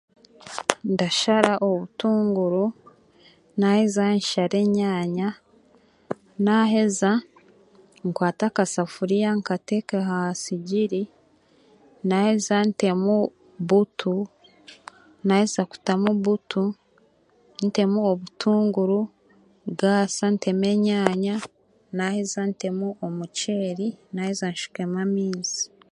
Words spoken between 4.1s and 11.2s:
nshare enyaanya naaheeza nkwate akasoforiya nkate aha sigiri